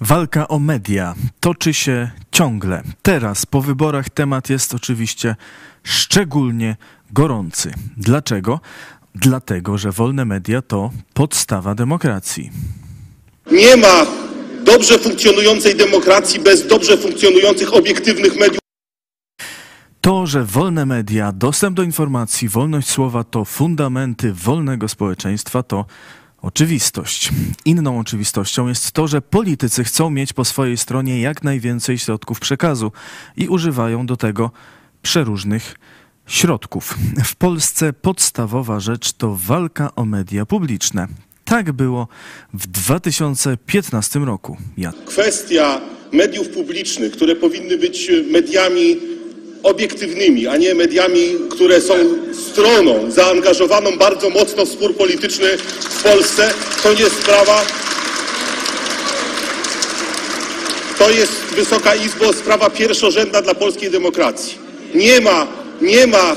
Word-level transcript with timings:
Walka 0.00 0.48
o 0.48 0.58
media 0.58 1.14
toczy 1.40 1.74
się 1.74 2.10
ciągle. 2.32 2.82
Teraz, 3.02 3.46
po 3.46 3.62
wyborach, 3.62 4.10
temat 4.10 4.50
jest 4.50 4.74
oczywiście 4.74 5.36
szczególnie 5.84 6.76
gorący. 7.12 7.72
Dlaczego? 7.96 8.60
Dlatego, 9.14 9.78
że 9.78 9.92
wolne 9.92 10.24
media 10.24 10.62
to 10.62 10.90
podstawa 11.14 11.74
demokracji. 11.74 12.50
Nie 13.52 13.76
ma 13.76 14.06
dobrze 14.64 14.98
funkcjonującej 14.98 15.76
demokracji 15.76 16.40
bez 16.40 16.66
dobrze 16.66 16.96
funkcjonujących 16.96 17.74
obiektywnych 17.74 18.36
mediów. 18.40 18.58
To, 20.00 20.26
że 20.26 20.44
wolne 20.44 20.86
media, 20.86 21.32
dostęp 21.32 21.76
do 21.76 21.82
informacji, 21.82 22.48
wolność 22.48 22.88
słowa 22.88 23.24
to 23.24 23.44
fundamenty 23.44 24.32
wolnego 24.32 24.88
społeczeństwa, 24.88 25.62
to 25.62 25.84
oczywistość. 26.46 27.28
Inną 27.64 27.98
oczywistością 27.98 28.68
jest 28.68 28.92
to, 28.92 29.08
że 29.08 29.22
politycy 29.22 29.84
chcą 29.84 30.10
mieć 30.10 30.32
po 30.32 30.44
swojej 30.44 30.76
stronie 30.76 31.20
jak 31.20 31.44
najwięcej 31.44 31.98
środków 31.98 32.40
przekazu 32.40 32.92
i 33.36 33.48
używają 33.48 34.06
do 34.06 34.16
tego 34.16 34.50
przeróżnych 35.02 35.74
środków. 36.26 36.98
W 37.24 37.36
Polsce 37.36 37.92
podstawowa 37.92 38.80
rzecz 38.80 39.12
to 39.12 39.38
walka 39.46 39.94
o 39.94 40.04
media 40.04 40.46
publiczne. 40.46 41.08
Tak 41.44 41.72
było 41.72 42.08
w 42.54 42.66
2015 42.66 44.18
roku. 44.18 44.56
Ja 44.78 44.92
Kwestia 45.06 45.80
mediów 46.12 46.48
publicznych, 46.48 47.12
które 47.12 47.36
powinny 47.36 47.78
być 47.78 48.10
mediami 48.32 49.15
obiektywnymi, 49.66 50.46
a 50.46 50.56
nie 50.56 50.74
mediami, 50.74 51.34
które 51.50 51.80
są 51.80 51.94
stroną 52.50 53.10
zaangażowaną 53.10 53.96
bardzo 53.98 54.30
mocno 54.30 54.64
w 54.64 54.68
spór 54.68 54.96
polityczny 54.96 55.58
w 55.80 56.02
Polsce, 56.02 56.50
to 56.82 56.94
nie 56.94 57.10
sprawa. 57.10 57.64
To 60.98 61.10
jest, 61.10 61.32
Wysoka 61.32 61.94
Izbo, 61.94 62.32
sprawa 62.32 62.70
pierwszorzędna 62.70 63.42
dla 63.42 63.54
polskiej 63.54 63.90
demokracji. 63.90 64.58
Nie 64.94 65.20
ma, 65.20 65.46
nie 65.80 66.06
ma 66.06 66.36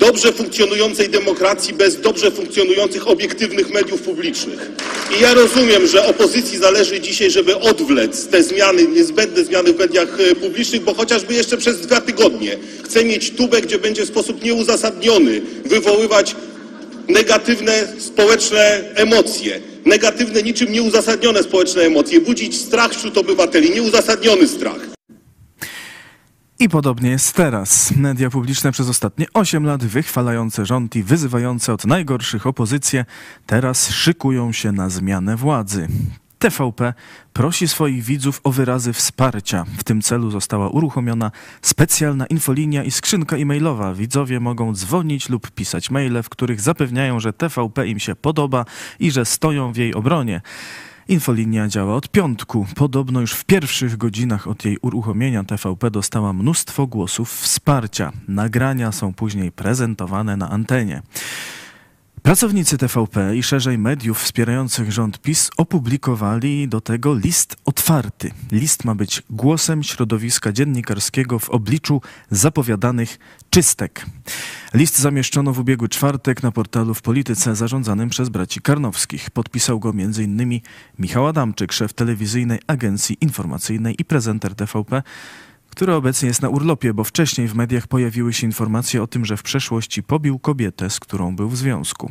dobrze 0.00 0.32
funkcjonującej 0.32 1.08
demokracji 1.08 1.74
bez 1.74 2.00
dobrze 2.00 2.30
funkcjonujących 2.30 3.08
obiektywnych 3.08 3.70
mediów 3.70 4.02
publicznych. 4.02 4.70
I 5.18 5.22
ja 5.22 5.34
rozumiem, 5.34 5.86
że 5.86 6.06
opozycji 6.06 6.58
zależy 6.58 7.00
dzisiaj, 7.00 7.30
żeby 7.30 7.56
odwlec 7.56 8.26
te 8.26 8.42
zmiany, 8.42 8.88
niezbędne 8.88 9.44
zmiany 9.44 9.72
w 9.72 9.78
mediach 9.78 10.20
e, 10.20 10.34
publicznych, 10.34 10.82
bo 10.82 10.94
chociażby 10.94 11.34
jeszcze 11.34 11.56
przez 11.56 11.80
dwa 11.80 12.00
tygodnie 12.00 12.56
chce 12.84 13.04
mieć 13.04 13.30
tubę, 13.30 13.60
gdzie 13.60 13.78
będzie 13.78 14.04
w 14.04 14.08
sposób 14.08 14.44
nieuzasadniony 14.44 15.40
wywoływać 15.64 16.36
negatywne 17.08 17.88
społeczne 17.98 18.92
emocje, 18.94 19.60
negatywne, 19.84 20.42
niczym 20.42 20.72
nieuzasadnione 20.72 21.42
społeczne 21.42 21.82
emocje, 21.82 22.20
budzić 22.20 22.60
strach 22.60 22.94
wśród 22.94 23.18
obywateli, 23.18 23.70
nieuzasadniony 23.70 24.48
strach. 24.48 24.99
I 26.60 26.68
podobnie 26.68 27.10
jest 27.10 27.34
teraz. 27.34 27.96
Media 27.96 28.30
publiczne 28.30 28.72
przez 28.72 28.88
ostatnie 28.88 29.26
8 29.34 29.64
lat 29.64 29.84
wychwalające 29.84 30.66
rząd 30.66 30.96
i 30.96 31.02
wyzywające 31.02 31.72
od 31.72 31.84
najgorszych 31.84 32.46
opozycję 32.46 33.04
teraz 33.46 33.90
szykują 33.90 34.52
się 34.52 34.72
na 34.72 34.88
zmianę 34.88 35.36
władzy. 35.36 35.88
TVP 36.38 36.94
prosi 37.32 37.68
swoich 37.68 38.04
widzów 38.04 38.40
o 38.44 38.52
wyrazy 38.52 38.92
wsparcia. 38.92 39.64
W 39.78 39.84
tym 39.84 40.02
celu 40.02 40.30
została 40.30 40.68
uruchomiona 40.68 41.30
specjalna 41.62 42.26
infolinia 42.26 42.84
i 42.84 42.90
skrzynka 42.90 43.36
e-mailowa. 43.36 43.94
Widzowie 43.94 44.40
mogą 44.40 44.74
dzwonić 44.74 45.28
lub 45.28 45.50
pisać 45.50 45.90
maile, 45.90 46.22
w 46.22 46.28
których 46.28 46.60
zapewniają, 46.60 47.20
że 47.20 47.32
TVP 47.32 47.86
im 47.86 47.98
się 47.98 48.14
podoba 48.14 48.64
i 48.98 49.10
że 49.10 49.24
stoją 49.24 49.72
w 49.72 49.76
jej 49.76 49.94
obronie. 49.94 50.40
Infolinia 51.10 51.68
działa 51.68 51.94
od 51.94 52.08
piątku. 52.08 52.66
Podobno 52.74 53.20
już 53.20 53.32
w 53.32 53.44
pierwszych 53.44 53.96
godzinach 53.96 54.48
od 54.48 54.64
jej 54.64 54.78
uruchomienia 54.82 55.44
TVP 55.44 55.90
dostała 55.90 56.32
mnóstwo 56.32 56.86
głosów 56.86 57.32
wsparcia. 57.32 58.12
Nagrania 58.28 58.92
są 58.92 59.14
później 59.14 59.52
prezentowane 59.52 60.36
na 60.36 60.50
antenie. 60.50 61.02
Pracownicy 62.30 62.78
TVP 62.78 63.36
i 63.36 63.42
szerzej 63.42 63.78
mediów 63.78 64.22
wspierających 64.22 64.92
rząd 64.92 65.20
PiS 65.20 65.50
opublikowali 65.56 66.68
do 66.68 66.80
tego 66.80 67.14
list 67.14 67.56
otwarty. 67.64 68.30
List 68.52 68.84
ma 68.84 68.94
być 68.94 69.22
głosem 69.30 69.82
środowiska 69.82 70.52
dziennikarskiego 70.52 71.38
w 71.38 71.50
obliczu 71.50 72.00
zapowiadanych 72.30 73.18
czystek. 73.50 74.06
List 74.74 74.98
zamieszczono 74.98 75.52
w 75.52 75.58
ubiegły 75.58 75.88
czwartek 75.88 76.42
na 76.42 76.52
portalu 76.52 76.94
w 76.94 77.02
Polityce 77.02 77.56
zarządzanym 77.56 78.08
przez 78.08 78.28
braci 78.28 78.60
Karnowskich. 78.60 79.30
Podpisał 79.30 79.80
go 79.80 79.90
m.in. 79.90 80.60
Michał 80.98 81.26
Adamczyk, 81.26 81.72
szef 81.72 81.92
telewizyjnej 81.92 82.58
agencji 82.66 83.16
informacyjnej 83.20 83.94
i 83.98 84.04
prezenter 84.04 84.54
TVP, 84.54 85.02
który 85.70 85.94
obecnie 85.94 86.28
jest 86.28 86.42
na 86.42 86.48
urlopie, 86.48 86.94
bo 86.94 87.04
wcześniej 87.04 87.48
w 87.48 87.54
mediach 87.54 87.86
pojawiły 87.86 88.32
się 88.32 88.46
informacje 88.46 89.02
o 89.02 89.06
tym, 89.06 89.24
że 89.24 89.36
w 89.36 89.42
przeszłości 89.42 90.02
pobił 90.02 90.38
kobietę, 90.38 90.90
z 90.90 91.00
którą 91.00 91.36
był 91.36 91.48
w 91.48 91.56
związku. 91.56 92.10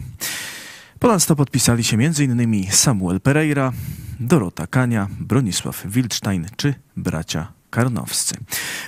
Ponadto 0.99 1.35
podpisali 1.35 1.83
się 1.83 1.97
m.in. 1.97 2.71
Samuel 2.71 3.21
Pereira, 3.21 3.71
Dorota 4.19 4.67
Kania, 4.67 5.07
Bronisław 5.19 5.83
Wildstein 5.85 6.45
czy 6.57 6.73
bracia 6.97 7.59
Karnowscy. 7.69 8.35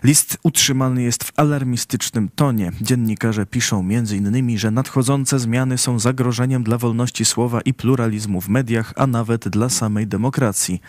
List 0.03 0.37
utrzymany 0.43 1.03
jest 1.03 1.23
w 1.23 1.31
alarmistycznym 1.35 2.29
tonie. 2.35 2.71
Dziennikarze 2.81 3.45
piszą 3.45 3.79
m.in., 3.79 4.57
że 4.57 4.71
nadchodzące 4.71 5.39
zmiany 5.39 5.77
są 5.77 5.99
zagrożeniem 5.99 6.63
dla 6.63 6.77
wolności 6.77 7.25
słowa 7.25 7.61
i 7.61 7.73
pluralizmu 7.73 8.41
w 8.41 8.49
mediach, 8.49 8.93
a 8.95 9.07
nawet 9.07 9.49
dla 9.49 9.69
samej 9.69 10.07
demokracji. 10.07 10.81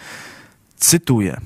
Cytuję. 0.76 1.41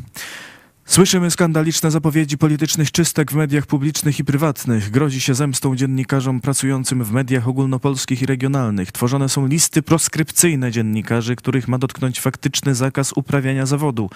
Słyszymy 0.86 1.30
skandaliczne 1.30 1.91
zapowiedzi 1.91 2.38
politycznych 2.38 2.92
czystek 2.92 3.32
w 3.32 3.34
mediach 3.34 3.66
publicznych 3.66 4.19
i 4.19 4.24
prywatnych. 4.24 4.91
Grozi 4.91 5.20
się 5.20 5.34
zemstą 5.34 5.76
dziennikarzom 5.76 6.41
pracującym 6.41 7.04
w 7.04 7.12
mediach 7.12 7.48
ogólnopolskich 7.48 8.22
i 8.22 8.26
regionalnych. 8.26 8.92
Tworzone 8.92 9.28
są 9.28 9.46
listy 9.46 9.82
proskrypcyjne 9.82 10.72
dziennikarzy, 10.72 11.36
których 11.36 11.69
ma 11.69 11.78
dotknąć 11.78 12.20
faktyczny 12.20 12.75
zakaz 12.75 13.12
uprawiania 13.12 13.66
zawodu. 13.66 14.10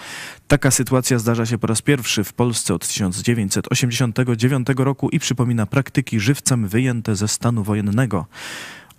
Taka 0.49 0.71
sytuacja 0.71 1.19
zdarza 1.19 1.47
się 1.47 1.59
po 1.59 1.67
raz 1.67 1.83
pierwszy 1.83 2.25
w 2.25 2.33
Polsce 2.33 2.75
od 2.75 2.87
1989 2.87 4.67
roku 4.77 5.09
i 5.09 5.19
przypomina 5.19 5.67
praktyki 5.67 6.21
żywcem 6.21 6.69
wyjęte 6.69 7.17
ze 7.17 7.29
stanu 7.29 7.65
wojennego. 7.65 8.27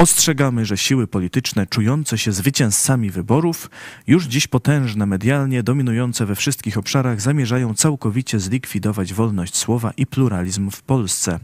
Ostrzegamy, 0.01 0.65
że 0.65 0.77
siły 0.77 1.07
polityczne 1.07 1.67
czujące 1.67 2.17
się 2.17 2.31
zwycięzcami 2.31 3.11
wyborów, 3.11 3.69
już 4.07 4.25
dziś 4.25 4.47
potężne 4.47 5.05
medialnie, 5.05 5.63
dominujące 5.63 6.25
we 6.25 6.35
wszystkich 6.35 6.77
obszarach, 6.77 7.21
zamierzają 7.21 7.73
całkowicie 7.73 8.39
zlikwidować 8.39 9.13
wolność 9.13 9.57
słowa 9.57 9.93
i 9.97 10.05
pluralizm 10.05 10.71
w 10.71 10.81
Polsce. 10.81 11.39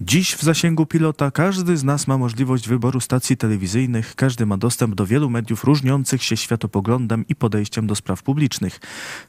Dziś 0.00 0.34
w 0.34 0.42
zasięgu 0.42 0.86
pilota 0.86 1.30
każdy 1.30 1.76
z 1.76 1.84
nas 1.84 2.06
ma 2.06 2.18
możliwość 2.18 2.68
wyboru 2.68 3.00
stacji 3.00 3.36
telewizyjnych, 3.36 4.14
każdy 4.14 4.46
ma 4.46 4.56
dostęp 4.56 4.94
do 4.94 5.06
wielu 5.06 5.30
mediów 5.30 5.64
różniących 5.64 6.22
się 6.22 6.36
światopoglądem 6.36 7.24
i 7.28 7.34
podejściem 7.34 7.86
do 7.86 7.94
spraw 7.94 8.22
publicznych. 8.22 8.80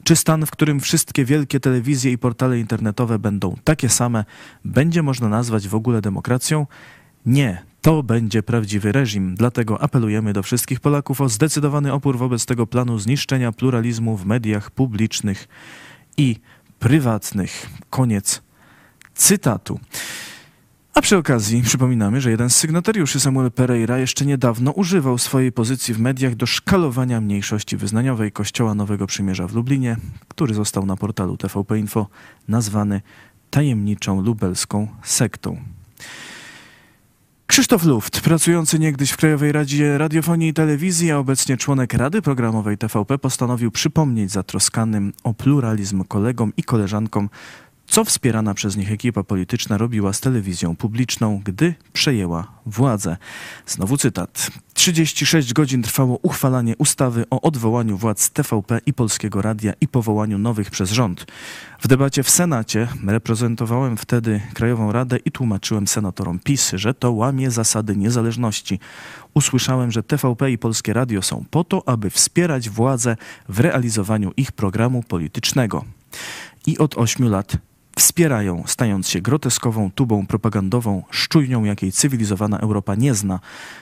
Czy 0.04 0.16
stan, 0.16 0.46
w 0.46 0.50
którym 0.50 0.80
wszystkie 0.80 1.24
wielkie 1.24 1.60
telewizje 1.60 2.12
i 2.12 2.18
portale 2.18 2.58
internetowe 2.58 3.18
będą 3.18 3.56
takie 3.64 3.88
same, 3.88 4.24
będzie 4.64 5.02
można 5.02 5.28
nazwać 5.28 5.68
w 5.68 5.74
ogóle 5.74 6.00
demokracją? 6.00 6.66
Nie, 7.26 7.62
to 7.80 8.02
będzie 8.02 8.42
prawdziwy 8.42 8.92
reżim. 8.92 9.34
Dlatego 9.34 9.82
apelujemy 9.82 10.32
do 10.32 10.42
wszystkich 10.42 10.80
Polaków 10.80 11.20
o 11.20 11.28
zdecydowany 11.28 11.92
opór 11.92 12.18
wobec 12.18 12.46
tego 12.46 12.66
planu 12.66 12.98
zniszczenia 12.98 13.52
pluralizmu 13.52 14.16
w 14.16 14.26
mediach 14.26 14.70
publicznych 14.70 15.48
i 16.16 16.36
prywatnych. 16.78 17.70
Koniec 17.90 18.42
cytatu. 19.14 19.80
A 20.94 21.00
przy 21.00 21.16
okazji 21.16 21.62
przypominamy, 21.62 22.20
że 22.20 22.30
jeden 22.30 22.50
z 22.50 22.56
sygnatariuszy 22.56 23.20
Samuel 23.20 23.50
Pereira 23.50 23.98
jeszcze 23.98 24.26
niedawno 24.26 24.70
używał 24.70 25.18
swojej 25.18 25.52
pozycji 25.52 25.94
w 25.94 26.00
mediach 26.00 26.34
do 26.34 26.46
szkalowania 26.46 27.20
mniejszości 27.20 27.76
wyznaniowej 27.76 28.32
Kościoła 28.32 28.74
Nowego 28.74 29.06
Przymierza 29.06 29.46
w 29.46 29.54
Lublinie, 29.54 29.96
który 30.28 30.54
został 30.54 30.86
na 30.86 30.96
portalu 30.96 31.36
TVP 31.36 31.78
Info 31.78 32.08
nazwany 32.48 33.00
tajemniczą 33.50 34.20
lubelską 34.20 34.88
sektą. 35.02 35.75
Krzysztof 37.56 37.84
Luft, 37.84 38.20
pracujący 38.20 38.78
niegdyś 38.78 39.10
w 39.10 39.16
Krajowej 39.16 39.52
Radzie 39.52 39.98
Radiofonii 39.98 40.48
i 40.48 40.54
Telewizji, 40.54 41.10
a 41.10 41.18
obecnie 41.18 41.56
członek 41.56 41.94
Rady 41.94 42.22
Programowej 42.22 42.78
TVP, 42.78 43.18
postanowił 43.18 43.70
przypomnieć 43.70 44.30
zatroskanym 44.30 45.12
o 45.24 45.34
pluralizm 45.34 46.04
kolegom 46.04 46.52
i 46.56 46.62
koleżankom 46.62 47.28
co 47.86 48.04
wspierana 48.04 48.54
przez 48.54 48.76
nich 48.76 48.92
ekipa 48.92 49.22
polityczna 49.22 49.78
robiła 49.78 50.12
z 50.12 50.20
telewizją 50.20 50.76
publiczną, 50.76 51.40
gdy 51.44 51.74
przejęła 51.92 52.52
władzę. 52.66 53.16
Znowu 53.66 53.96
cytat. 53.96 54.50
36 54.74 55.52
godzin 55.52 55.82
trwało 55.82 56.18
uchwalanie 56.22 56.76
ustawy 56.76 57.24
o 57.30 57.40
odwołaniu 57.40 57.96
władz 57.96 58.30
TVP 58.30 58.80
i 58.86 58.92
Polskiego 58.92 59.42
Radia 59.42 59.72
i 59.80 59.88
powołaniu 59.88 60.38
nowych 60.38 60.70
przez 60.70 60.90
rząd. 60.90 61.26
W 61.80 61.88
debacie 61.88 62.22
w 62.22 62.30
Senacie 62.30 62.88
reprezentowałem 63.06 63.96
wtedy 63.96 64.40
Krajową 64.54 64.92
Radę 64.92 65.16
i 65.16 65.30
tłumaczyłem 65.30 65.86
senatorom 65.86 66.38
PiS, 66.38 66.72
że 66.74 66.94
to 66.94 67.12
łamie 67.12 67.50
zasady 67.50 67.96
niezależności. 67.96 68.80
Usłyszałem, 69.34 69.92
że 69.92 70.02
TVP 70.02 70.50
i 70.50 70.58
Polskie 70.58 70.92
Radio 70.92 71.22
są 71.22 71.44
po 71.50 71.64
to, 71.64 71.82
aby 71.88 72.10
wspierać 72.10 72.70
władzę 72.70 73.16
w 73.48 73.60
realizowaniu 73.60 74.32
ich 74.36 74.52
programu 74.52 75.02
politycznego. 75.02 75.84
I 76.66 76.78
od 76.78 76.98
ośmiu 76.98 77.28
lat 77.28 77.56
wspierają, 77.98 78.62
stając 78.66 79.08
się 79.08 79.20
groteskową 79.20 79.90
tubą 79.90 80.26
propagandową, 80.26 81.02
szczujnią, 81.10 81.64
jakiej 81.64 81.92
cywilizowana 81.92 82.58
Europa 82.58 82.94
nie 82.94 83.14
zna. 83.14 83.40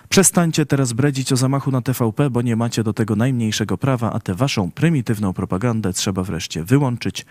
Przestańcie 0.08 0.66
teraz 0.66 0.92
bredzić 0.92 1.32
o 1.32 1.36
zamachu 1.36 1.70
na 1.70 1.82
TVP, 1.82 2.30
bo 2.30 2.42
nie 2.42 2.56
macie 2.56 2.82
do 2.82 2.92
tego 2.92 3.16
najmniejszego 3.16 3.78
prawa, 3.78 4.12
a 4.12 4.20
tę 4.20 4.34
waszą 4.34 4.70
prymitywną 4.70 5.32
propagandę 5.32 5.92
trzeba 5.92 6.22
wreszcie 6.22 6.64
wyłączyć 6.64 7.26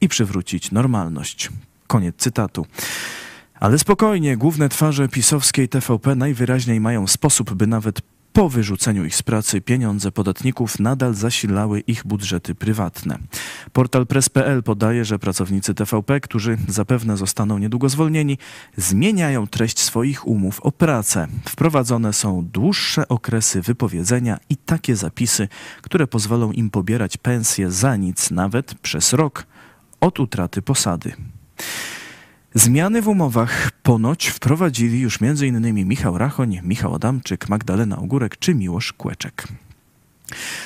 i 0.00 0.08
przywrócić 0.08 0.72
normalność. 0.72 1.48
Koniec 1.86 2.16
cytatu. 2.16 2.66
Ale 3.60 3.78
spokojnie, 3.78 4.36
główne 4.36 4.68
twarze 4.68 5.08
pisowskiej 5.08 5.68
TVP 5.68 6.14
najwyraźniej 6.14 6.80
mają 6.80 7.06
sposób, 7.06 7.54
by 7.54 7.66
nawet 7.66 8.00
po 8.36 8.48
wyrzuceniu 8.48 9.04
ich 9.04 9.16
z 9.16 9.22
pracy 9.22 9.60
pieniądze 9.60 10.12
podatników 10.12 10.80
nadal 10.80 11.14
zasilały 11.14 11.80
ich 11.80 12.06
budżety 12.06 12.54
prywatne. 12.54 13.18
Portal 13.72 14.06
press.pl 14.06 14.62
podaje, 14.62 15.04
że 15.04 15.18
pracownicy 15.18 15.74
TVP, 15.74 16.20
którzy 16.20 16.58
zapewne 16.68 17.16
zostaną 17.16 17.58
niedługo 17.58 17.88
zwolnieni, 17.88 18.38
zmieniają 18.76 19.46
treść 19.46 19.78
swoich 19.78 20.26
umów 20.26 20.60
o 20.60 20.72
pracę. 20.72 21.26
Wprowadzone 21.48 22.12
są 22.12 22.48
dłuższe 22.52 23.08
okresy 23.08 23.62
wypowiedzenia 23.62 24.38
i 24.50 24.56
takie 24.56 24.96
zapisy, 24.96 25.48
które 25.82 26.06
pozwolą 26.06 26.52
im 26.52 26.70
pobierać 26.70 27.16
pensje 27.16 27.70
za 27.70 27.96
nic 27.96 28.30
nawet 28.30 28.74
przez 28.74 29.12
rok 29.12 29.46
od 30.00 30.20
utraty 30.20 30.62
posady. 30.62 31.12
Zmiany 32.56 33.02
w 33.02 33.08
umowach 33.08 33.70
ponoć 33.82 34.28
wprowadzili 34.28 35.00
już 35.00 35.18
m.in. 35.22 35.86
Michał 35.86 36.18
Rachoń, 36.18 36.60
Michał 36.62 36.94
Adamczyk, 36.94 37.48
Magdalena 37.48 37.98
Ogórek 37.98 38.36
czy 38.38 38.54
Miłosz 38.54 38.92
Kłeczek. 38.92 39.48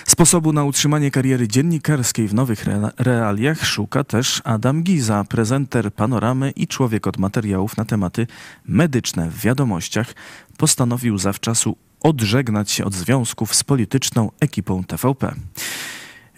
Sposobu 0.07 0.53
na 0.53 0.65
utrzymanie 0.65 1.11
kariery 1.11 1.49
dziennikarskiej 1.49 2.29
w 2.29 2.35
nowych 2.35 2.65
realiach 2.99 3.65
szuka 3.65 4.05
też 4.05 4.43
Adam 4.45 4.83
Giza, 4.83 5.25
prezenter 5.25 5.93
panoramy 5.95 6.51
i 6.51 6.67
człowiek 6.67 7.07
od 7.07 7.19
materiałów 7.19 7.77
na 7.77 7.85
tematy 7.85 8.27
medyczne 8.65 9.31
w 9.31 9.41
wiadomościach. 9.41 10.15
Postanowił 10.57 11.19
zawczasu 11.19 11.77
odżegnać 12.01 12.71
się 12.71 12.85
od 12.85 12.95
związków 12.95 13.55
z 13.55 13.65
polityczną 13.65 14.31
ekipą 14.41 14.85
TVP. 14.85 15.35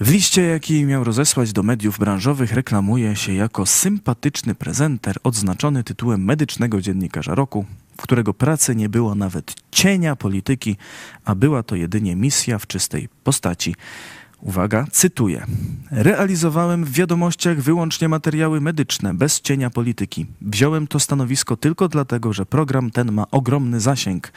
W 0.00 0.10
liście, 0.10 0.42
jaki 0.42 0.84
miał 0.84 1.04
rozesłać 1.04 1.52
do 1.52 1.62
mediów 1.62 1.98
branżowych, 1.98 2.52
reklamuje 2.52 3.16
się 3.16 3.32
jako 3.32 3.66
sympatyczny 3.66 4.54
prezenter 4.54 5.16
odznaczony 5.22 5.84
tytułem 5.84 6.24
medycznego 6.24 6.80
dziennikarza 6.80 7.34
roku, 7.34 7.64
w 7.96 8.02
którego 8.02 8.34
pracy 8.34 8.76
nie 8.76 8.88
było 8.88 9.14
nawet 9.14 9.54
cienia 9.70 10.16
polityki, 10.16 10.76
a 11.24 11.34
była 11.34 11.62
to 11.62 11.76
jedynie 11.76 12.16
misja 12.16 12.58
w 12.58 12.66
czystej 12.66 13.08
postaci. 13.24 13.74
Uwaga, 14.42 14.86
cytuję. 14.90 15.46
Realizowałem 15.90 16.84
w 16.84 16.92
wiadomościach 16.92 17.60
wyłącznie 17.60 18.08
materiały 18.08 18.60
medyczne, 18.60 19.14
bez 19.14 19.40
cienia 19.40 19.70
polityki. 19.70 20.26
Wziąłem 20.40 20.86
to 20.86 21.00
stanowisko 21.00 21.56
tylko 21.56 21.88
dlatego, 21.88 22.32
że 22.32 22.46
program 22.46 22.90
ten 22.90 23.12
ma 23.12 23.30
ogromny 23.30 23.80
zasięg. 23.80 24.32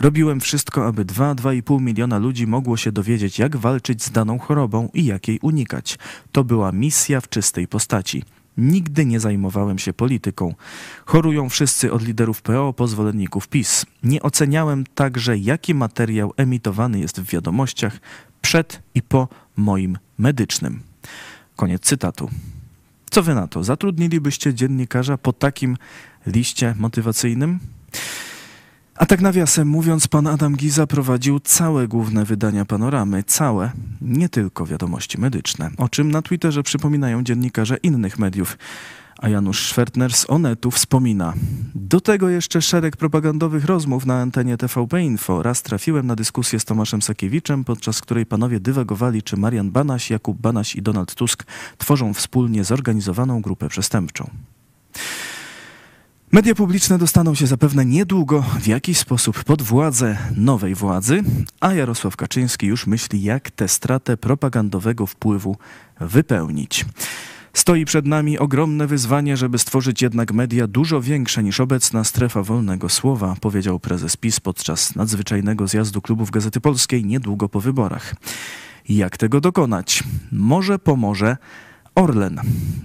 Robiłem 0.00 0.40
wszystko, 0.40 0.86
aby 0.86 1.04
2-2,5 1.04 1.80
miliona 1.80 2.18
ludzi 2.18 2.46
mogło 2.46 2.76
się 2.76 2.92
dowiedzieć, 2.92 3.38
jak 3.38 3.56
walczyć 3.56 4.02
z 4.02 4.10
daną 4.10 4.38
chorobą 4.38 4.88
i 4.94 5.04
jak 5.04 5.28
jej 5.28 5.38
unikać. 5.42 5.98
To 6.32 6.44
była 6.44 6.72
misja 6.72 7.20
w 7.20 7.28
czystej 7.28 7.68
postaci. 7.68 8.22
Nigdy 8.58 9.06
nie 9.06 9.20
zajmowałem 9.20 9.78
się 9.78 9.92
polityką. 9.92 10.54
Chorują 11.06 11.48
wszyscy 11.48 11.92
od 11.92 12.02
liderów 12.02 12.42
PO 12.42 12.72
po 12.72 12.88
zwolenników 12.88 13.48
PiS. 13.48 13.86
Nie 14.02 14.22
oceniałem 14.22 14.84
także, 14.94 15.38
jaki 15.38 15.74
materiał 15.74 16.32
emitowany 16.36 17.00
jest 17.00 17.20
w 17.20 17.30
wiadomościach 17.30 18.00
przed 18.42 18.82
i 18.94 19.02
po 19.02 19.28
moim 19.56 19.98
medycznym. 20.18 20.80
Koniec 21.56 21.82
cytatu. 21.82 22.30
Co 23.10 23.22
wy 23.22 23.34
na 23.34 23.46
to? 23.46 23.64
Zatrudnilibyście 23.64 24.54
dziennikarza 24.54 25.18
po 25.18 25.32
takim 25.32 25.76
liście 26.26 26.74
motywacyjnym? 26.78 27.58
A 28.98 29.06
tak 29.06 29.20
nawiasem 29.20 29.68
mówiąc, 29.68 30.08
pan 30.08 30.26
Adam 30.26 30.56
Giza 30.56 30.86
prowadził 30.86 31.40
całe 31.40 31.88
główne 31.88 32.24
wydania 32.24 32.64
panoramy, 32.64 33.22
całe, 33.22 33.72
nie 34.00 34.28
tylko 34.28 34.66
wiadomości 34.66 35.20
medyczne, 35.20 35.70
o 35.76 35.88
czym 35.88 36.10
na 36.10 36.22
Twitterze 36.22 36.62
przypominają 36.62 37.22
dziennikarze 37.22 37.76
innych 37.76 38.18
mediów. 38.18 38.58
A 39.18 39.28
Janusz 39.28 39.68
Schwertner 39.68 40.14
z 40.14 40.30
Onetu 40.30 40.70
wspomina. 40.70 41.34
Do 41.74 42.00
tego 42.00 42.28
jeszcze 42.28 42.62
szereg 42.62 42.96
propagandowych 42.96 43.64
rozmów 43.64 44.06
na 44.06 44.20
antenie 44.20 44.56
TVP 44.56 45.02
Info. 45.02 45.42
Raz 45.42 45.62
trafiłem 45.62 46.06
na 46.06 46.16
dyskusję 46.16 46.60
z 46.60 46.64
Tomaszem 46.64 47.02
Sakiewiczem, 47.02 47.64
podczas 47.64 48.00
której 48.00 48.26
panowie 48.26 48.60
dywagowali, 48.60 49.22
czy 49.22 49.36
Marian 49.36 49.70
Banaś, 49.70 50.10
Jakub 50.10 50.40
Banaś 50.40 50.76
i 50.76 50.82
Donald 50.82 51.14
Tusk 51.14 51.44
tworzą 51.78 52.14
wspólnie 52.14 52.64
zorganizowaną 52.64 53.42
grupę 53.42 53.68
przestępczą. 53.68 54.30
Media 56.32 56.54
publiczne 56.54 56.98
dostaną 56.98 57.34
się 57.34 57.46
zapewne 57.46 57.84
niedługo 57.84 58.44
w 58.60 58.66
jakiś 58.66 58.98
sposób 58.98 59.44
pod 59.44 59.62
władzę 59.62 60.18
nowej 60.36 60.74
władzy, 60.74 61.22
a 61.60 61.74
Jarosław 61.74 62.16
Kaczyński 62.16 62.66
już 62.66 62.86
myśli, 62.86 63.22
jak 63.22 63.50
tę 63.50 63.68
stratę 63.68 64.16
propagandowego 64.16 65.06
wpływu 65.06 65.56
wypełnić. 66.00 66.84
Stoi 67.52 67.84
przed 67.84 68.06
nami 68.06 68.38
ogromne 68.38 68.86
wyzwanie, 68.86 69.36
żeby 69.36 69.58
stworzyć 69.58 70.02
jednak 70.02 70.32
media 70.32 70.66
dużo 70.66 71.00
większe 71.00 71.42
niż 71.42 71.60
obecna 71.60 72.04
strefa 72.04 72.42
wolnego 72.42 72.88
słowa, 72.88 73.36
powiedział 73.40 73.80
prezes 73.80 74.16
PiS 74.16 74.40
podczas 74.40 74.96
nadzwyczajnego 74.96 75.66
zjazdu 75.66 76.02
klubów 76.02 76.30
Gazety 76.30 76.60
Polskiej 76.60 77.04
niedługo 77.04 77.48
po 77.48 77.60
wyborach. 77.60 78.14
Jak 78.88 79.16
tego 79.16 79.40
dokonać? 79.40 80.04
Może 80.32 80.78
pomoże 80.78 81.36
Orlen. 81.98 82.40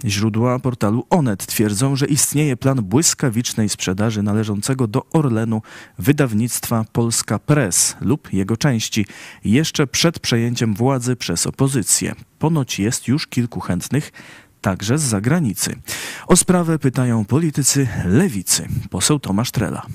Źródła 0.05 0.59
portalu 0.59 1.05
Onet 1.09 1.45
twierdzą, 1.45 1.95
że 1.95 2.05
istnieje 2.05 2.57
plan 2.57 2.77
błyskawicznej 2.83 3.69
sprzedaży 3.69 4.23
należącego 4.23 4.87
do 4.87 5.05
Orlenu 5.13 5.61
wydawnictwa 5.99 6.85
Polska 6.91 7.39
Press 7.39 7.95
lub 8.01 8.33
jego 8.33 8.57
części 8.57 9.05
jeszcze 9.45 9.87
przed 9.87 10.19
przejęciem 10.19 10.73
władzy 10.73 11.15
przez 11.15 11.47
opozycję. 11.47 12.15
Ponoć 12.39 12.79
jest 12.79 13.07
już 13.07 13.27
kilku 13.27 13.59
chętnych, 13.59 14.11
także 14.61 14.97
z 14.97 15.01
zagranicy. 15.01 15.75
O 16.27 16.35
sprawę 16.35 16.79
pytają 16.79 17.25
politycy 17.25 17.87
lewicy. 18.05 18.67
Poseł 18.89 19.19
Tomasz 19.19 19.51
Trela. 19.51 19.85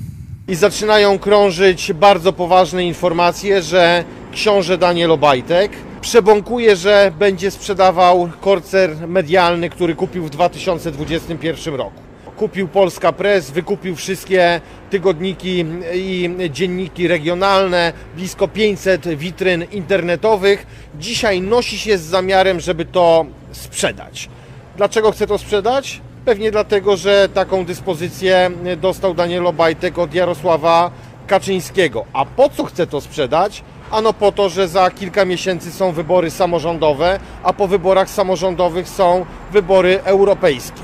I 0.49 0.55
zaczynają 0.55 1.19
krążyć 1.19 1.93
bardzo 1.93 2.33
poważne 2.33 2.85
informacje, 2.85 3.63
że 3.63 4.05
książę 4.33 4.79
Daniel 4.79 5.11
Obajtek 5.11 5.88
przebąkuje, 6.01 6.77
że 6.77 7.13
będzie 7.19 7.51
sprzedawał 7.51 8.31
korcer 8.41 9.09
medialny, 9.09 9.71
który 9.71 9.95
kupił 9.95 10.25
w 10.25 10.31
2021 10.31 11.75
roku. 11.75 12.01
Kupił 12.37 12.69
Polska 12.69 13.13
Press, 13.13 13.51
wykupił 13.51 13.97
wszystkie 13.97 14.61
tygodniki 14.91 15.65
i 15.95 16.31
dzienniki 16.51 17.09
regionalne, 17.09 17.93
blisko 18.17 18.49
500 18.49 19.09
witryn 19.09 19.65
internetowych. 19.73 20.67
Dzisiaj 20.99 21.41
nosi 21.41 21.79
się 21.79 21.99
z 21.99 22.03
zamiarem, 22.03 22.61
żeby 22.61 22.85
to 22.85 23.27
sprzedać. 23.53 24.29
Dlaczego 24.77 25.13
chce 25.13 25.27
to 25.27 25.39
sprzedać? 25.39 26.01
Pewnie 26.25 26.51
dlatego, 26.51 26.97
że 26.97 27.29
taką 27.35 27.65
dyspozycję 27.65 28.51
dostał 28.77 29.15
Daniel 29.15 29.47
Obajtek 29.47 29.99
od 29.99 30.15
Jarosława 30.15 30.91
Kaczyńskiego. 31.27 32.05
A 32.13 32.25
po 32.25 32.49
co 32.49 32.65
chce 32.65 32.87
to 32.87 33.01
sprzedać? 33.01 33.63
Ano 33.91 34.13
po 34.13 34.33
to, 34.33 34.49
że 34.49 34.69
za 34.69 34.91
kilka 34.91 35.25
miesięcy 35.25 35.73
są 35.73 35.93
wybory 35.93 36.31
samorządowe, 36.31 37.21
a 37.43 37.53
po 37.53 37.69
wyborach 37.69 38.11
samorządowych 38.11 38.89
są 38.89 39.27
wybory 39.53 40.01
europejskie. 40.05 40.83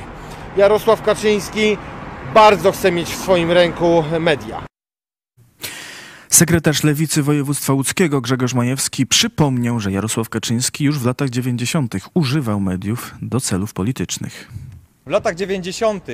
Jarosław 0.57 1.03
Kaczyński 1.03 1.77
bardzo 2.35 2.73
chce 2.73 2.93
mieć 2.93 3.09
w 3.09 3.23
swoim 3.23 3.51
ręku 3.51 4.05
media. 4.21 4.63
Sekretarz 6.29 6.85
Lewicy 6.85 7.23
Województwa 7.23 7.73
Łódzkiego 7.73 8.21
Grzegorz 8.21 8.55
Majewski 8.55 9.07
przypomniał, 9.07 9.81
że 9.81 9.93
Jarosław 9.93 10.29
Kaczyński 10.29 10.85
już 10.85 10.99
w 10.99 11.07
latach 11.07 11.31
90. 11.31 11.95
używał 12.15 12.61
mediów 12.61 13.15
do 13.23 13.41
celów 13.41 13.73
politycznych. 13.73 14.49
W 15.07 15.11
latach 15.11 15.35
90. 15.35 16.07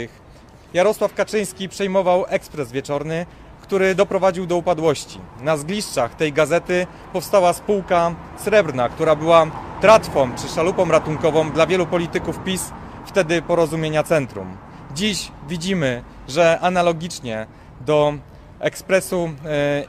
Jarosław 0.75 1.15
Kaczyński 1.15 1.69
przejmował 1.69 2.25
ekspres 2.29 2.73
wieczorny, 2.73 3.27
który 3.63 3.95
doprowadził 3.95 4.47
do 4.47 4.57
upadłości. 4.57 5.19
Na 5.41 5.57
zgliszczach 5.57 6.15
tej 6.15 6.33
gazety 6.33 6.87
powstała 7.13 7.53
spółka 7.53 8.15
srebrna, 8.37 8.89
która 8.89 9.17
była 9.17 9.47
tratwą 9.81 10.31
czy 10.37 10.49
szalupą 10.49 10.91
ratunkową 10.91 11.51
dla 11.51 11.67
wielu 11.67 11.87
polityków 11.87 12.39
PiS 12.45 12.71
wtedy 13.07 13.43
porozumienia 13.43 14.03
centrum. 14.03 14.57
Dziś 14.95 15.33
widzimy, 15.49 16.03
że 16.29 16.59
analogicznie 16.61 17.47
do 17.81 18.15
ekspresu 18.61 19.31
e, 19.45 19.85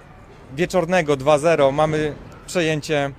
wieczornego 0.56 1.14
2.0 1.14 1.74
mamy 1.74 2.16
przejęcie 2.48 3.12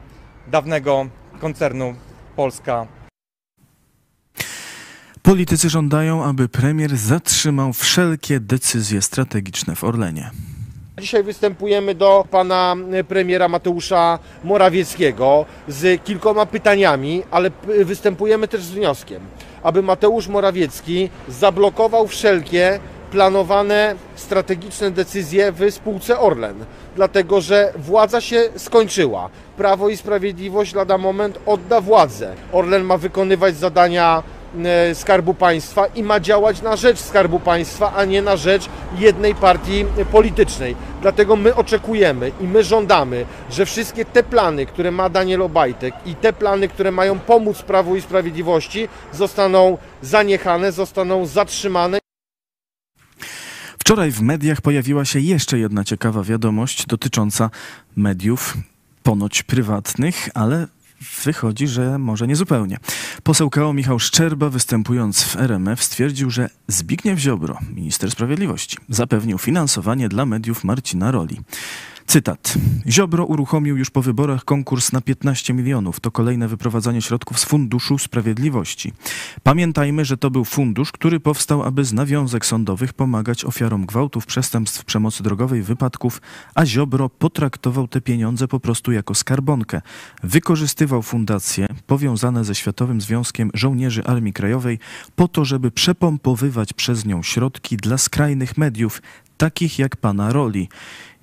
dawnego 0.47 1.07
koncernu 1.41 1.95
Polska 2.37 2.87
Politycy 5.23 5.71
żądają, 5.71 6.25
aby 6.25 6.49
premier 6.49 6.97
zatrzymał 6.97 7.73
wszelkie 7.73 8.41
decyzje 8.41 9.03
strategiczne 9.03 9.77
w 9.77 9.85
Orlenie. 9.85 10.31
Dzisiaj 11.01 11.23
występujemy 11.23 11.95
do 11.95 12.25
pana 12.31 12.77
premiera 13.09 13.49
Mateusza 13.49 14.19
Morawieckiego 14.45 15.47
z 15.69 16.05
kilkoma 16.05 16.47
pytaniami, 16.47 17.23
ale 17.31 17.51
występujemy 17.85 18.49
też 18.49 18.63
z 18.63 18.71
wnioskiem, 18.71 19.23
aby 19.63 19.83
Mateusz 19.83 20.29
Morawiecki 20.29 21.11
zablokował 21.29 22.09
wszelkie 22.09 22.81
planowane 23.11 23.95
strategiczne 24.15 24.91
decyzje 24.91 25.53
w 25.53 25.71
spółce 25.71 26.19
Orlen, 26.19 26.65
dlatego 26.97 27.41
że 27.41 27.73
władza 27.77 28.21
się 28.21 28.51
skończyła. 28.57 29.29
Prawo 29.57 29.89
i 29.89 29.97
Sprawiedliwość 29.97 30.75
lada 30.75 30.99
moment 30.99 31.39
odda 31.47 31.81
władzę. 31.81 32.35
Orlen 32.53 32.85
ma 32.85 32.97
wykonywać 32.97 33.57
zadania 33.57 34.23
Skarbu 34.95 35.35
Państwa 35.35 35.87
i 35.87 36.03
ma 36.03 36.21
działać 36.21 36.63
na 36.63 36.77
rzecz 36.77 36.99
Skarbu 36.99 37.41
Państwa, 37.41 37.93
a 37.97 38.05
nie 38.05 38.23
na 38.23 38.37
rzecz 38.37 38.69
jednej 38.99 39.35
partii 39.35 39.85
politycznej. 40.13 40.77
Dlatego 41.03 41.37
my 41.37 41.55
oczekujemy 41.55 42.33
i 42.41 42.45
my 42.45 42.65
żądamy, 42.65 43.27
że 43.51 43.67
wszystkie 43.67 44.05
te 44.05 44.23
plany, 44.23 44.67
które 44.67 44.91
ma 44.91 45.09
Daniel 45.09 45.43
Obajtek 45.43 45.95
i 46.07 46.15
te 46.15 46.33
plany, 46.33 46.69
które 46.69 46.91
mają 46.91 47.19
pomóc 47.19 47.63
Prawu 47.63 47.97
i 47.97 48.01
Sprawiedliwości, 48.01 48.89
zostaną 49.13 49.79
zaniechane, 50.03 50.73
zostaną 50.73 51.27
zatrzymane. 51.27 51.99
Wczoraj 53.79 54.11
w 54.11 54.21
mediach 54.21 54.61
pojawiła 54.61 55.05
się 55.05 55.21
jeszcze 55.21 55.59
jedna 55.59 55.85
ciekawa 55.85 56.23
wiadomość 56.23 56.87
dotycząca 56.87 57.51
mediów 57.97 58.57
ponoć 59.03 59.43
prywatnych, 59.43 60.29
ale 60.35 60.67
wychodzi, 61.25 61.67
że 61.69 61.99
może 61.99 62.27
nie 62.27 62.37
zupełnie. 62.37 62.79
Poseł 63.23 63.51
KO 63.51 63.73
Michał 63.73 63.99
Szczerba, 63.99 64.49
występując 64.49 65.23
w 65.23 65.37
RMF, 65.37 65.85
stwierdził, 65.85 66.31
że 66.31 66.51
Zbigniew 66.69 67.19
Ziobro, 67.19 67.59
minister 67.75 68.11
sprawiedliwości, 68.11 68.77
zapewnił 68.89 69.39
finansowanie 69.39 70.09
dla 70.09 70.27
mediów 70.27 70.65
Marcina 70.65 71.11
Roli. 71.11 71.41
Cytat. 72.07 72.55
Ziobro 72.89 73.25
uruchomił 73.25 73.77
już 73.77 73.91
po 73.91 74.03
wyborach 74.03 74.45
konkurs 74.45 74.93
na 74.93 75.01
15 75.01 75.55
milionów. 75.55 76.01
To 76.01 76.11
kolejne 76.11 76.49
wyprowadzanie 76.49 77.03
środków 77.03 77.41
z 77.41 77.45
Funduszu 77.45 77.99
Sprawiedliwości. 77.99 78.93
Pamiętajmy, 79.43 80.05
że 80.05 80.17
to 80.17 80.31
był 80.31 80.45
fundusz, 80.45 80.93
który 80.93 81.21
powstał, 81.21 81.63
aby 81.63 81.85
z 81.85 81.93
nawiązek 81.93 82.47
sądowych 82.47 82.93
pomagać 82.93 83.45
ofiarom 83.45 83.87
gwałtów, 83.87 84.27
przestępstw, 84.27 84.85
przemocy 84.85 85.23
drogowej, 85.23 85.63
wypadków, 85.63 86.21
a 86.55 86.67
Ziobro 86.67 87.09
potraktował 87.09 87.89
te 87.89 88.01
pieniądze 88.01 88.49
po 88.49 88.61
prostu 88.61 88.93
jako 88.93 89.15
skarbonkę. 89.15 89.81
Wykorzystywał 90.23 91.03
fundacje 91.03 91.67
powiązane 91.87 92.45
ze 92.45 92.55
Światowym 92.55 93.01
Związkiem 93.01 93.51
Żołnierzy 93.55 94.05
Armii 94.05 94.33
Krajowej 94.33 94.79
po 95.17 95.29
to, 95.29 95.45
żeby 95.45 95.71
przepompowywać 95.71 96.73
przez 96.73 97.07
nią 97.07 97.23
środki 97.23 97.77
dla 97.77 97.99
skrajnych 97.99 98.59
mediów, 98.59 99.03
takich 99.37 99.79
jak 99.79 99.97
pana 99.97 100.33
Roli. 100.33 100.69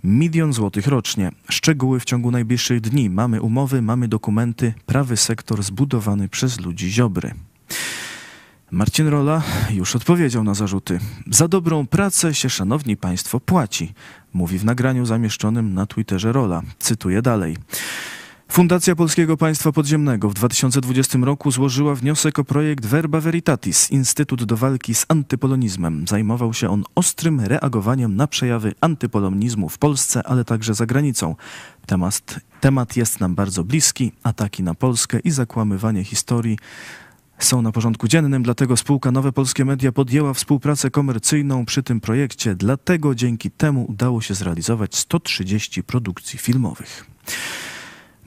Milion 0.04 0.54
złotych 0.54 0.88
rocznie. 0.88 1.32
Szczegóły 1.50 2.00
w 2.00 2.06
ciągu 2.06 2.32
najbliższych 2.32 2.82
dni. 2.82 3.10
Mamy 3.10 3.42
umowy, 3.42 3.82
mamy 3.82 4.08
dokumenty. 4.08 4.74
Prawy 4.86 5.18
sektor 5.18 5.64
zbudowany 5.64 6.30
przez 6.30 6.60
ludzi 6.60 6.92
Ziobry. 6.92 7.34
Marcin 8.72 9.08
Rola 9.08 9.42
już 9.72 9.96
odpowiedział 9.96 10.44
na 10.44 10.54
zarzuty. 10.54 11.00
Za 11.32 11.48
dobrą 11.48 11.88
pracę 11.88 12.36
się, 12.36 12.50
szanowni 12.50 12.98
państwo, 12.98 13.40
płaci, 13.40 13.94
mówi 14.34 14.58
w 14.60 14.66
nagraniu 14.66 15.06
zamieszczonym 15.06 15.74
na 15.74 15.86
Twitterze 15.86 16.32
Rola. 16.32 16.62
Cytuję 16.80 17.22
dalej. 17.22 17.58
Fundacja 18.52 18.96
Polskiego 18.96 19.38
Państwa 19.38 19.72
Podziemnego 19.72 20.30
w 20.30 20.34
2020 20.34 21.18
roku 21.22 21.52
złożyła 21.52 21.96
wniosek 21.96 22.40
o 22.40 22.44
projekt 22.44 22.86
Verba 22.86 23.22
Veritatis, 23.22 23.92
Instytut 23.92 24.44
do 24.44 24.58
walki 24.58 24.96
z 24.96 25.06
antypolonizmem. 25.08 26.08
Zajmował 26.08 26.54
się 26.54 26.70
on 26.70 26.84
ostrym 26.96 27.40
reagowaniem 27.40 28.16
na 28.16 28.28
przejawy 28.28 28.74
antypolonizmu 28.82 29.70
w 29.70 29.78
Polsce, 29.78 30.24
ale 30.28 30.46
także 30.46 30.74
za 30.74 30.86
granicą. 30.86 31.36
Temat, 31.86 32.40
temat 32.62 32.98
jest 32.98 33.20
nam 33.20 33.36
bardzo 33.36 33.64
bliski. 33.64 34.12
Ataki 34.24 34.64
na 34.64 34.74
Polskę 34.76 35.20
i 35.20 35.32
zakłamywanie 35.32 36.04
historii 36.04 36.58
są 37.40 37.62
na 37.62 37.72
porządku 37.72 38.08
dziennym, 38.08 38.44
dlatego 38.44 38.78
spółka 38.78 39.12
Nowe 39.12 39.32
Polskie 39.32 39.66
Media 39.66 39.92
podjęła 39.92 40.34
współpracę 40.34 40.92
komercyjną 40.92 41.66
przy 41.66 41.84
tym 41.84 42.02
projekcie. 42.02 42.56
Dlatego 42.56 43.16
dzięki 43.16 43.52
temu 43.52 43.86
udało 43.90 44.22
się 44.22 44.34
zrealizować 44.34 44.96
130 44.96 45.84
produkcji 45.84 46.40
filmowych. 46.40 47.06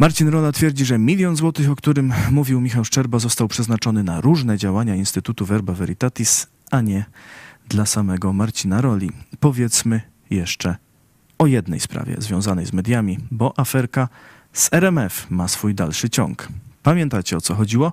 Marcin 0.03 0.29
Rola 0.29 0.53
twierdzi, 0.53 0.85
że 0.85 0.99
milion 0.99 1.37
złotych, 1.37 1.71
o 1.71 1.77
którym 1.77 2.13
mówił 2.31 2.61
Michał 2.61 2.85
Szczerba, 2.85 3.19
został 3.19 3.49
przeznaczony 3.49 4.03
na 4.05 4.21
różne 4.21 4.59
działania 4.59 4.95
Instytutu 4.95 5.47
Verba 5.47 5.73
Veritatis, 5.73 6.47
a 6.71 6.81
nie 6.81 7.05
dla 7.69 7.87
samego 7.87 8.33
Marcina 8.33 8.81
Roli. 8.81 9.11
Powiedzmy 9.41 10.01
jeszcze 10.31 10.77
o 11.39 11.47
jednej 11.47 11.81
sprawie 11.81 12.17
związanej 12.19 12.67
z 12.67 12.73
mediami, 12.73 13.19
bo 13.31 13.59
aferka 13.59 14.09
z 14.53 14.73
RMF 14.73 15.27
ma 15.31 15.49
swój 15.49 15.75
dalszy 15.75 16.11
ciąg. 16.11 16.49
Pamiętacie 16.83 17.37
o 17.37 17.41
co 17.41 17.55
chodziło? 17.55 17.93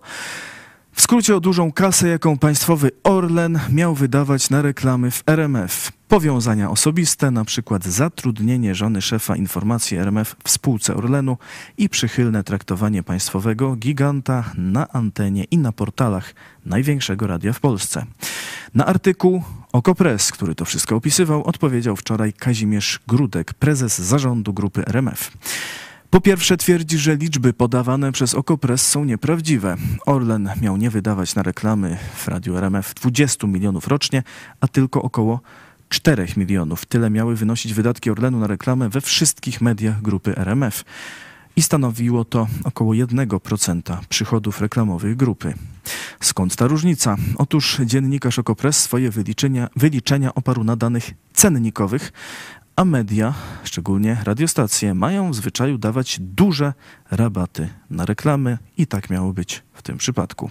W 1.00 1.02
skrócie 1.02 1.36
o 1.36 1.40
dużą 1.40 1.72
kasę, 1.72 2.08
jaką 2.08 2.38
państwowy 2.38 2.92
Orlen 3.04 3.60
miał 3.70 3.96
wydawać 3.96 4.50
na 4.50 4.62
reklamy 4.62 5.12
w 5.12 5.24
RMF. 5.28 5.92
Powiązania 6.08 6.70
osobiste, 6.70 7.32
na 7.32 7.46
przykład 7.46 7.86
zatrudnienie 7.86 8.76
żony 8.76 9.02
szefa 9.02 9.36
informacji 9.36 9.98
RMF 9.98 10.36
w 10.44 10.50
spółce 10.50 10.96
Orlenu 10.96 11.38
i 11.78 11.90
przychylne 11.90 12.44
traktowanie 12.44 13.04
państwowego 13.04 13.76
giganta 13.76 14.52
na 14.58 14.88
antenie 14.88 15.44
i 15.44 15.58
na 15.58 15.72
portalach 15.72 16.34
największego 16.66 17.28
radia 17.28 17.54
w 17.54 17.60
Polsce. 17.60 18.06
Na 18.74 18.86
artykuł 18.86 19.44
Okopres, 19.72 20.32
który 20.32 20.56
to 20.56 20.66
wszystko 20.66 20.96
opisywał, 20.96 21.44
odpowiedział 21.44 21.96
wczoraj 21.96 22.34
Kazimierz 22.34 23.00
Grudek, 23.08 23.54
prezes 23.54 24.00
zarządu 24.00 24.54
grupy 24.54 24.86
RMF. 24.88 25.32
Po 26.10 26.22
pierwsze 26.22 26.58
twierdzi, 26.58 26.98
że 26.98 27.16
liczby 27.16 27.54
podawane 27.54 28.12
przez 28.12 28.34
Okopres 28.34 28.88
są 28.88 29.04
nieprawdziwe. 29.04 29.76
Orlen 30.06 30.50
miał 30.62 30.78
nie 30.78 30.90
wydawać 30.90 31.36
na 31.36 31.44
reklamy 31.44 31.98
w 32.16 32.28
radiu 32.28 32.58
RMF 32.58 32.94
20 32.94 33.48
milionów 33.48 33.88
rocznie, 33.88 34.24
a 34.62 34.68
tylko 34.68 35.02
około 35.02 35.42
4 35.90 36.28
milionów. 36.38 36.86
Tyle 36.86 37.10
miały 37.10 37.36
wynosić 37.36 37.74
wydatki 37.74 38.10
Orlenu 38.10 38.40
na 38.40 38.48
reklamę 38.48 38.90
we 38.90 39.02
wszystkich 39.02 39.62
mediach 39.62 40.02
grupy 40.02 40.38
RMF. 40.38 40.84
I 41.56 41.62
stanowiło 41.62 42.26
to 42.26 42.48
około 42.64 42.94
1% 42.94 43.98
przychodów 44.10 44.62
reklamowych 44.62 45.16
grupy. 45.16 45.54
Skąd 46.20 46.56
ta 46.56 46.68
różnica? 46.68 47.16
Otóż 47.38 47.78
dziennikarz 47.86 48.40
Okopres 48.40 48.84
swoje 48.84 49.12
wyliczenia, 49.12 49.70
wyliczenia 49.76 50.36
oparł 50.36 50.64
na 50.64 50.76
danych 50.76 51.12
cennikowych, 51.34 52.12
a 52.80 52.86
media, 52.86 53.34
szczególnie 53.64 54.18
radiostacje, 54.24 54.94
mają 54.94 55.32
w 55.32 55.36
zwyczaju 55.36 55.78
dawać 55.78 56.18
duże 56.20 56.74
rabaty 57.12 57.70
na 57.90 58.06
reklamy 58.06 58.58
i 58.78 58.88
tak 58.88 59.10
miało 59.10 59.34
być 59.34 59.64
w 59.74 59.82
tym 59.82 59.98
przypadku. 59.98 60.50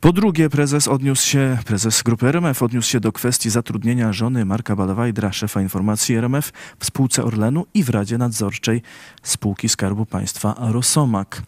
Po 0.00 0.12
drugie, 0.12 0.50
prezes 0.50 0.88
odniósł 0.88 1.26
się, 1.28 1.58
prezes 1.66 2.02
grupy 2.02 2.28
RMF 2.28 2.62
odniósł 2.62 2.90
się 2.90 3.00
do 3.00 3.12
kwestii 3.12 3.50
zatrudnienia 3.50 4.12
żony 4.12 4.44
Marka 4.44 4.76
Balawajdra, 4.76 5.32
szefa 5.32 5.60
informacji 5.62 6.16
RMF 6.16 6.52
w 6.78 6.84
spółce 6.84 7.24
Orlenu 7.24 7.66
i 7.74 7.84
w 7.84 7.90
Radzie 7.90 8.18
Nadzorczej 8.18 8.82
spółki 9.22 9.68
Skarbu 9.68 10.06
Państwa 10.06 10.54
Rosomak. 10.58 11.42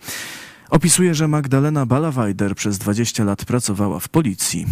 Opisuje, 0.70 1.14
że 1.14 1.28
Magdalena 1.28 1.86
Balawajder 1.86 2.54
przez 2.54 2.78
20 2.78 3.24
lat 3.24 3.44
pracowała 3.44 4.00
w 4.00 4.08
policji. 4.08 4.66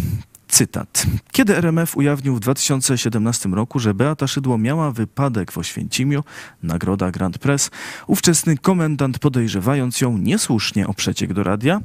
Cytat. 0.47 1.05
Kiedy 1.31 1.57
RMF 1.57 1.97
ujawnił 1.97 2.35
w 2.35 2.39
2017 2.39 3.49
roku, 3.49 3.79
że 3.79 3.93
Beata 3.93 4.27
Szydło 4.27 4.57
miała 4.57 4.91
wypadek 4.91 5.51
w 5.51 5.57
Oświęcimiu, 5.57 6.23
nagroda 6.63 7.11
Grand 7.11 7.37
Press, 7.37 7.71
ówczesny 8.07 8.57
komendant 8.57 9.19
podejrzewając 9.19 10.01
ją 10.01 10.17
niesłusznie 10.17 10.87
o 10.87 10.93
przeciek 10.93 11.33
do 11.33 11.43
radia, 11.43 11.81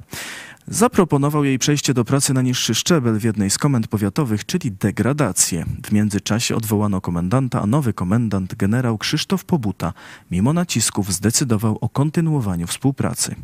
zaproponował 0.69 1.45
jej 1.45 1.59
przejście 1.59 1.95
do 1.95 2.05
pracy 2.05 2.35
na 2.35 2.43
niższy 2.43 2.75
szczebel 2.75 3.19
w 3.19 3.25
jednej 3.25 3.51
z 3.51 3.59
komend 3.59 3.89
powiatowych, 3.89 4.47
czyli 4.47 4.73
degradację. 4.73 5.65
W 5.85 5.93
międzyczasie 5.93 6.57
odwołano 6.57 7.01
komendanta, 7.01 7.63
a 7.63 7.67
nowy 7.67 7.93
komendant, 7.93 8.55
generał 8.55 8.99
Krzysztof 8.99 9.45
Pobuta, 9.45 9.93
mimo 10.31 10.53
nacisków 10.53 11.13
zdecydował 11.13 11.79
o 11.81 11.89
kontynuowaniu 11.89 12.67
współpracy. 12.67 13.35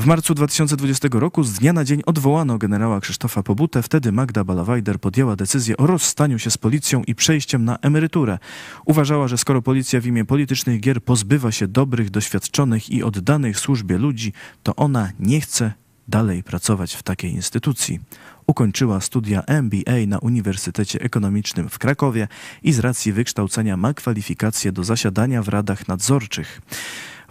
W 0.00 0.06
marcu 0.06 0.34
2020 0.34 1.08
roku 1.12 1.44
z 1.44 1.52
dnia 1.52 1.72
na 1.72 1.84
dzień 1.84 2.02
odwołano 2.06 2.58
generała 2.58 3.00
Krzysztofa 3.00 3.42
Pobutę. 3.42 3.82
Wtedy 3.82 4.12
Magda 4.12 4.44
Balawajder 4.44 5.00
podjęła 5.00 5.36
decyzję 5.36 5.76
o 5.76 5.86
rozstaniu 5.86 6.38
się 6.38 6.50
z 6.50 6.58
policją 6.58 7.02
i 7.06 7.14
przejściem 7.14 7.64
na 7.64 7.76
emeryturę. 7.76 8.38
Uważała, 8.84 9.28
że 9.28 9.38
skoro 9.38 9.62
policja 9.62 10.00
w 10.00 10.06
imię 10.06 10.24
politycznych 10.24 10.80
gier 10.80 11.02
pozbywa 11.04 11.52
się 11.52 11.68
dobrych, 11.68 12.10
doświadczonych 12.10 12.90
i 12.90 13.02
oddanych 13.02 13.58
służbie 13.58 13.98
ludzi, 13.98 14.32
to 14.62 14.76
ona 14.76 15.10
nie 15.18 15.40
chce 15.40 15.72
dalej 16.08 16.42
pracować 16.42 16.94
w 16.94 17.02
takiej 17.02 17.32
instytucji. 17.32 18.00
Ukończyła 18.46 19.00
studia 19.00 19.42
MBA 19.46 20.06
na 20.06 20.18
Uniwersytecie 20.18 21.00
Ekonomicznym 21.00 21.68
w 21.68 21.78
Krakowie 21.78 22.28
i 22.62 22.72
z 22.72 22.78
racji 22.78 23.12
wykształcenia 23.12 23.76
ma 23.76 23.94
kwalifikacje 23.94 24.72
do 24.72 24.84
zasiadania 24.84 25.42
w 25.42 25.48
radach 25.48 25.88
nadzorczych. 25.88 26.60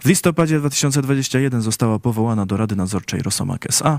W 0.00 0.06
listopadzie 0.06 0.58
2021 0.58 1.62
została 1.62 1.98
powołana 1.98 2.46
do 2.46 2.56
Rady 2.56 2.76
Nadzorczej 2.76 3.22
Rosomak 3.22 3.66
S.A. 3.66 3.98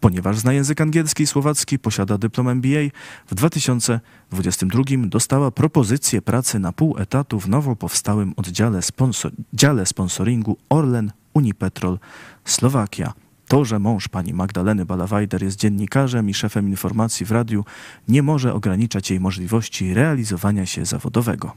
Ponieważ 0.00 0.38
zna 0.38 0.52
język 0.52 0.80
angielski 0.80 1.22
i 1.22 1.26
słowacki, 1.26 1.78
posiada 1.78 2.18
dyplom 2.18 2.48
MBA, 2.48 2.80
w 3.26 3.34
2022 3.34 4.82
dostała 5.06 5.50
propozycję 5.50 6.22
pracy 6.22 6.58
na 6.58 6.72
pół 6.72 6.98
etatu 6.98 7.40
w 7.40 7.48
nowo 7.48 7.76
powstałym 7.76 8.34
oddziale 8.36 8.82
sponsor 8.82 9.32
dziale 9.52 9.86
sponsoringu 9.86 10.56
Orlen 10.68 11.12
Unipetrol 11.34 11.98
Słowakia. 12.44 13.12
To, 13.46 13.64
że 13.64 13.78
mąż 13.78 14.08
pani 14.08 14.34
Magdaleny 14.34 14.84
Balawajder 14.84 15.42
jest 15.42 15.58
dziennikarzem 15.58 16.30
i 16.30 16.34
szefem 16.34 16.68
informacji 16.68 17.26
w 17.26 17.30
radiu, 17.30 17.64
nie 18.08 18.22
może 18.22 18.54
ograniczać 18.54 19.10
jej 19.10 19.20
możliwości 19.20 19.94
realizowania 19.94 20.66
się 20.66 20.84
zawodowego. 20.84 21.52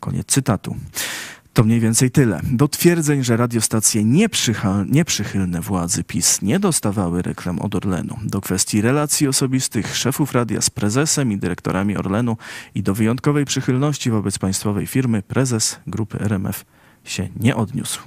Koniec 0.00 0.26
cytatu. 0.26 0.76
To 1.52 1.64
mniej 1.64 1.80
więcej 1.80 2.10
tyle. 2.10 2.40
Do 2.42 2.68
twierdzeń, 2.68 3.24
że 3.24 3.36
radiostacje 3.36 4.04
nieprzychylne 4.86 5.60
władzy 5.60 6.04
PiS 6.04 6.42
nie 6.42 6.58
dostawały 6.58 7.22
reklam 7.22 7.58
od 7.58 7.74
Orlenu, 7.74 8.18
do 8.22 8.40
kwestii 8.40 8.80
relacji 8.80 9.28
osobistych 9.28 9.96
szefów 9.96 10.32
radia 10.32 10.60
z 10.60 10.70
prezesem 10.70 11.32
i 11.32 11.38
dyrektorami 11.38 11.96
Orlenu 11.96 12.36
i 12.74 12.82
do 12.82 12.94
wyjątkowej 12.94 13.44
przychylności 13.44 14.10
wobec 14.10 14.38
państwowej 14.38 14.86
firmy 14.86 15.22
prezes 15.22 15.80
grupy 15.86 16.20
RMF 16.20 16.64
się 17.04 17.28
nie 17.40 17.56
odniósł. 17.56 18.00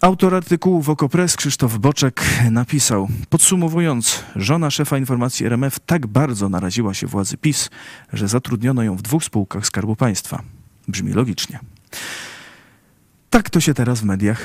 Autor 0.00 0.34
artykułu 0.34 0.82
w 0.82 0.90
Okopres 0.90 1.36
Krzysztof 1.36 1.78
Boczek 1.78 2.24
napisał, 2.50 3.08
podsumowując, 3.28 4.24
żona 4.36 4.70
szefa 4.70 4.98
informacji 4.98 5.46
RMF 5.46 5.78
tak 5.78 6.06
bardzo 6.06 6.48
naraziła 6.48 6.94
się 6.94 7.06
władzy 7.06 7.36
PiS, 7.36 7.70
że 8.12 8.28
zatrudniono 8.28 8.82
ją 8.82 8.96
w 8.96 9.02
dwóch 9.02 9.24
spółkach 9.24 9.66
Skarbu 9.66 9.96
Państwa. 9.96 10.42
Brzmi 10.88 11.12
logicznie. 11.12 11.58
Tak 13.30 13.50
to 13.50 13.60
się 13.60 13.74
teraz 13.74 14.00
w 14.00 14.04
mediach 14.04 14.40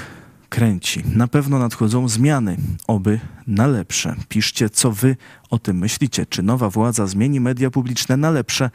kręci. 0.50 1.04
Na 1.06 1.28
pewno 1.28 1.60
nadchodzą 1.60 2.10
zmiany, 2.10 2.58
oby 2.88 3.20
na 3.48 3.68
lepsze. 3.68 4.16
Piszcie, 4.30 4.70
co 4.70 4.92
wy 4.92 5.16
o 5.50 5.60
tym 5.60 5.78
myślicie. 5.78 6.26
Czy 6.26 6.44
nowa 6.44 6.70
władza 6.70 7.08
zmieni 7.08 7.40
media 7.40 7.70
publiczne 7.70 8.18
na 8.18 8.32
lepsze? 8.32 8.70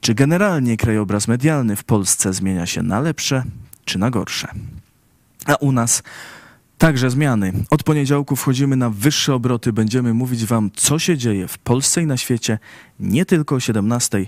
Czy 0.00 0.14
generalnie 0.14 0.76
krajobraz 0.76 1.28
medialny 1.28 1.76
w 1.76 1.84
Polsce 1.84 2.32
zmienia 2.32 2.66
się 2.66 2.82
na 2.82 3.00
lepsze 3.00 3.44
czy 3.84 3.98
na 3.98 4.10
gorsze? 4.10 4.48
A 5.46 5.54
u 5.54 5.72
nas 5.72 6.02
także 6.78 7.10
zmiany. 7.10 7.52
Od 7.70 7.82
poniedziałku 7.82 8.36
wchodzimy 8.36 8.76
na 8.76 8.90
wyższe 8.90 9.34
obroty. 9.34 9.72
Będziemy 9.72 10.14
mówić 10.14 10.44
wam, 10.44 10.70
co 10.76 10.98
się 10.98 11.16
dzieje 11.16 11.48
w 11.48 11.58
Polsce 11.58 12.02
i 12.02 12.06
na 12.06 12.16
świecie, 12.16 12.58
nie 13.00 13.26
tylko 13.26 13.54
o 13.54 13.60
17 13.60 14.26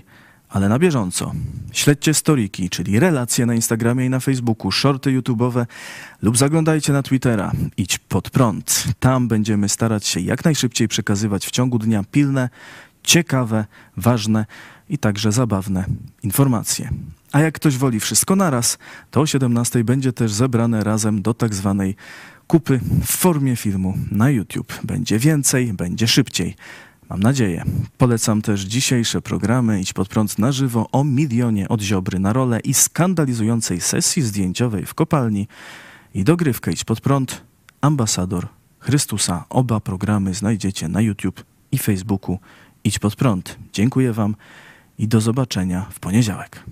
ale 0.49 0.69
na 0.69 0.79
bieżąco. 0.79 1.31
Śledźcie 1.71 2.13
storiki, 2.13 2.69
czyli 2.69 2.99
relacje 2.99 3.45
na 3.45 3.55
Instagramie 3.55 4.05
i 4.05 4.09
na 4.09 4.19
Facebooku, 4.19 4.71
shorty 4.71 5.21
YouTube'owe 5.21 5.65
lub 6.21 6.37
zaglądajcie 6.37 6.93
na 6.93 7.03
Twittera. 7.03 7.51
Idź 7.77 7.97
pod 7.97 8.29
prąd. 8.29 8.83
Tam 8.99 9.27
będziemy 9.27 9.69
starać 9.69 10.07
się 10.07 10.19
jak 10.19 10.45
najszybciej 10.45 10.87
przekazywać 10.87 11.45
w 11.45 11.51
ciągu 11.51 11.79
dnia 11.79 12.03
pilne, 12.11 12.49
ciekawe, 13.03 13.65
ważne 13.97 14.45
i 14.89 14.97
także 14.97 15.31
zabawne 15.31 15.85
informacje. 16.23 16.89
A 17.31 17.39
jak 17.39 17.55
ktoś 17.55 17.77
woli 17.77 17.99
wszystko 17.99 18.35
naraz, 18.35 18.77
to 19.11 19.21
o 19.21 19.27
17 19.27 19.83
będzie 19.83 20.13
też 20.13 20.31
zebrane 20.31 20.83
razem 20.83 21.21
do 21.21 21.33
tak 21.33 21.55
zwanej 21.55 21.95
kupy 22.47 22.79
w 23.05 23.17
formie 23.17 23.55
filmu 23.55 23.97
na 24.11 24.29
YouTube. 24.29 24.73
Będzie 24.83 25.19
więcej, 25.19 25.73
będzie 25.73 26.07
szybciej. 26.07 26.55
Mam 27.09 27.19
nadzieję. 27.19 27.63
Polecam 27.97 28.41
też 28.41 28.61
dzisiejsze 28.61 29.21
programy 29.21 29.81
Idź 29.81 29.93
pod 29.93 30.07
prąd 30.07 30.39
na 30.39 30.51
żywo 30.51 30.87
o 30.91 31.03
milionie 31.03 31.69
od 31.69 31.81
Ziobry 31.81 32.19
na 32.19 32.33
rolę 32.33 32.59
i 32.59 32.73
skandalizującej 32.73 33.81
sesji 33.81 34.21
zdjęciowej 34.21 34.85
w 34.85 34.93
kopalni 34.93 35.47
i 36.13 36.23
dogrywkę 36.23 36.71
Idź 36.71 36.83
pod 36.83 37.01
prąd 37.01 37.43
Ambasador 37.81 38.47
Chrystusa. 38.79 39.45
Oba 39.49 39.79
programy 39.79 40.33
znajdziecie 40.33 40.87
na 40.87 41.01
YouTube 41.01 41.43
i 41.71 41.77
Facebooku 41.77 42.39
Idź 42.83 42.99
pod 42.99 43.15
prąd. 43.15 43.57
Dziękuję 43.73 44.13
Wam 44.13 44.35
i 44.97 45.07
do 45.07 45.21
zobaczenia 45.21 45.85
w 45.91 45.99
poniedziałek. 45.99 46.63